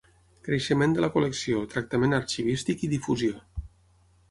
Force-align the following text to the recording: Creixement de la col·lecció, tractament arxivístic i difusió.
Creixement 0.45 0.95
de 0.95 1.03
la 1.05 1.09
col·lecció, 1.17 1.61
tractament 1.75 2.19
arxivístic 2.21 2.89
i 2.89 2.93
difusió. 2.97 3.39